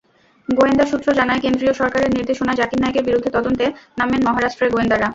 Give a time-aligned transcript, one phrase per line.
[0.49, 3.65] গোয়েন্দা সূত্র জানায়, কেন্দ্রীয় সরকারের নির্দেশনায় জাকির নায়েকের বিরুদ্ধে তদন্তে
[3.99, 5.07] নামেন মহারাষ্ট্রের গোয়েন্দারা।